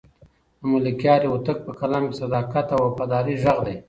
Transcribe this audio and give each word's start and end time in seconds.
د 0.59 0.61
ملکیار 0.73 1.21
هوتک 1.31 1.57
په 1.65 1.71
کلام 1.79 2.03
کې 2.07 2.15
د 2.15 2.19
صداقت 2.21 2.67
او 2.75 2.79
وفادارۍ 2.89 3.35
غږ 3.43 3.57
دی. 3.65 3.75